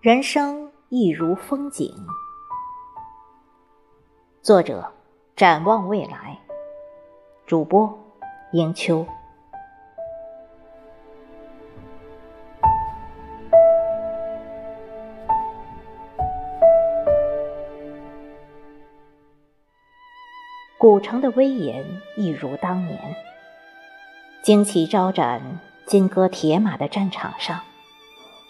[0.00, 1.92] 人生亦如风景。
[4.40, 4.92] 作者：
[5.34, 6.38] 展望未来。
[7.44, 7.98] 主播：
[8.52, 9.04] 迎秋。
[20.78, 21.84] 古城的威严
[22.16, 23.16] 一如当年，
[24.44, 27.60] 旌旗招展、金戈铁马的战场上。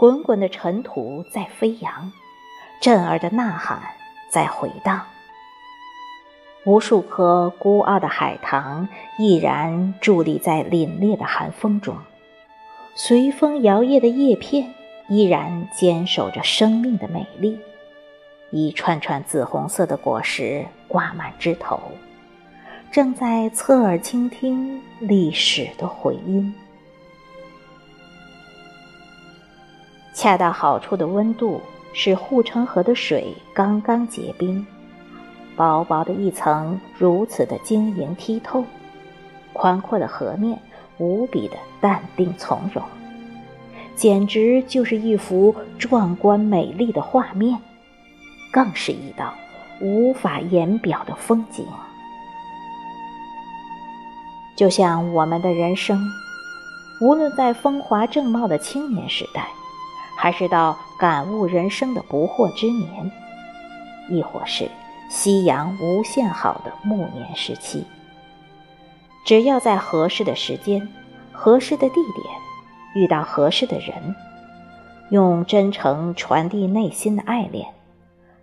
[0.00, 2.10] 滚滚的尘土在飞扬，
[2.80, 3.82] 震耳的呐喊
[4.30, 5.02] 在回荡。
[6.64, 11.98] 无数颗孤傲的海棠毅然伫立在凛冽的寒风中，
[12.94, 14.72] 随风摇曳的叶片
[15.10, 17.60] 依然坚守着生命的美丽。
[18.50, 21.78] 一串串紫红色的果实挂满枝头，
[22.90, 26.54] 正在侧耳倾听历史的回音。
[30.20, 31.62] 恰到好处的温度
[31.94, 34.66] 使护城河的水刚刚结冰，
[35.56, 38.62] 薄薄的一层如此的晶莹剔透，
[39.54, 40.60] 宽阔的河面
[40.98, 42.84] 无比的淡定从容，
[43.96, 47.58] 简直就是一幅壮观美丽的画面，
[48.52, 49.32] 更是一道
[49.80, 51.64] 无法言表的风景。
[54.54, 55.98] 就像我们的人生，
[57.00, 59.48] 无论在风华正茂的青年时代。
[60.20, 63.10] 还是到感悟人生的不惑之年，
[64.10, 64.70] 亦或是
[65.08, 67.86] 夕阳无限好的暮年时期，
[69.24, 70.86] 只要在合适的时间、
[71.32, 72.26] 合适的地点，
[72.94, 74.14] 遇到合适的人，
[75.08, 77.72] 用真诚传递内心的爱恋，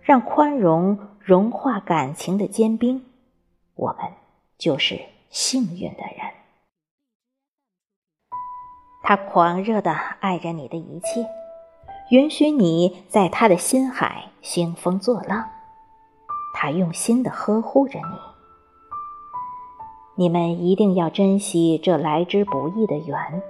[0.02, 3.04] 让宽容融化感情的坚冰，
[3.76, 3.98] 我们
[4.58, 6.28] 就是幸运的人。
[9.04, 11.24] 他狂热的爱着你的一切。
[12.10, 15.46] 允许你在他的心海兴风作浪，
[16.54, 18.18] 他用心的呵护着你。
[20.14, 23.42] 你们一定要珍惜这来之不易的缘，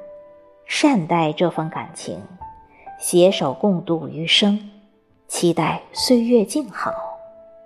[0.66, 2.20] 善待这份感情，
[2.98, 4.68] 携手共度余生，
[5.28, 6.92] 期待岁月静好，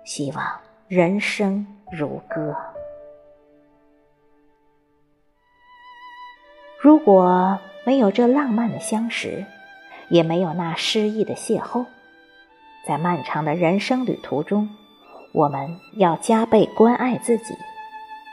[0.05, 0.45] 希望
[0.87, 2.55] 人生如歌。
[6.79, 9.43] 如果没有这浪漫的相识，
[10.13, 11.87] 也没有那诗意的邂逅，
[12.85, 14.69] 在漫长的人生旅途中，
[15.31, 17.55] 我们要加倍关爱自己，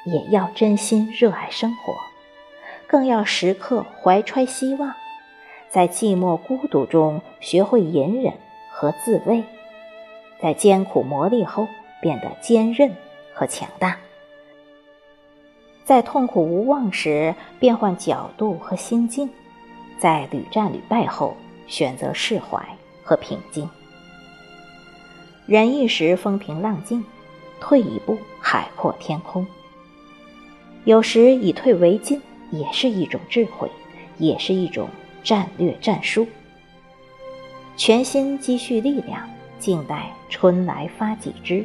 [0.05, 1.95] 也要真心热爱生活，
[2.87, 4.93] 更要时刻怀揣希望，
[5.71, 8.35] 在寂寞孤独中学会隐忍
[8.71, 9.43] 和自卫，
[10.39, 11.67] 在艰苦磨砺后
[12.03, 12.95] 变得坚韧
[13.33, 13.97] 和强大，
[15.87, 19.31] 在痛苦无望时变换角度和心境，
[19.99, 21.35] 在屡战屡败后。
[21.71, 22.63] 选择释怀
[23.03, 23.71] 和平静，
[25.47, 27.03] 忍一时风平浪静，
[27.61, 29.47] 退一步海阔天空。
[30.85, 32.21] 有时以退为进，
[32.51, 33.71] 也是一种智慧，
[34.19, 34.89] 也是一种
[35.23, 36.27] 战略战术。
[37.77, 41.65] 全心积蓄力量，静待春来发几枝。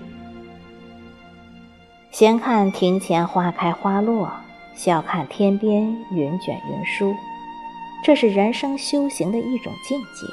[2.12, 4.32] 闲看庭前花开花落，
[4.76, 7.14] 笑看天边云卷云舒。
[8.06, 10.28] 这是人生修行的一种境界，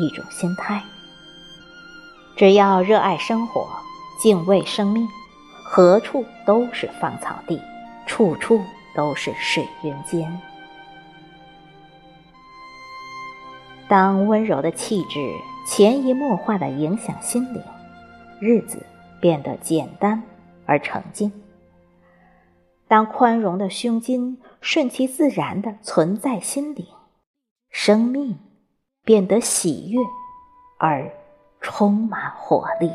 [0.00, 0.80] 一种心态。
[2.36, 3.66] 只要热爱生活，
[4.20, 5.08] 敬畏生命，
[5.64, 7.60] 何处都是芳草地，
[8.06, 8.60] 处处
[8.94, 10.40] 都是水云间。
[13.88, 15.18] 当温柔的气质
[15.66, 17.60] 潜移默化的影响心灵，
[18.38, 18.86] 日子
[19.20, 20.22] 变得简单
[20.66, 21.32] 而澄净。
[22.86, 26.86] 当宽容的胸襟顺其自然的存在心灵，
[27.68, 28.38] 生命
[29.04, 29.98] 变得喜悦
[30.78, 31.12] 而
[31.60, 32.88] 充满活力。